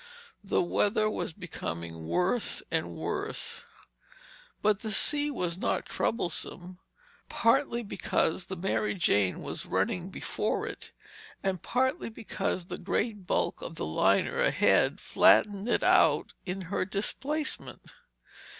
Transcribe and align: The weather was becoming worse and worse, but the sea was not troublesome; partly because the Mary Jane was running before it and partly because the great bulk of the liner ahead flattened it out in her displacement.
The 0.43 0.63
weather 0.63 1.07
was 1.11 1.31
becoming 1.31 2.07
worse 2.07 2.63
and 2.71 2.95
worse, 2.95 3.67
but 4.63 4.79
the 4.79 4.91
sea 4.91 5.29
was 5.29 5.59
not 5.59 5.85
troublesome; 5.85 6.79
partly 7.29 7.83
because 7.83 8.47
the 8.47 8.55
Mary 8.55 8.95
Jane 8.95 9.43
was 9.43 9.67
running 9.67 10.09
before 10.09 10.65
it 10.65 10.91
and 11.43 11.61
partly 11.61 12.09
because 12.09 12.65
the 12.65 12.79
great 12.79 13.27
bulk 13.27 13.61
of 13.61 13.75
the 13.75 13.85
liner 13.85 14.41
ahead 14.41 14.99
flattened 14.99 15.69
it 15.69 15.83
out 15.83 16.33
in 16.47 16.61
her 16.73 16.83
displacement. 16.83 17.93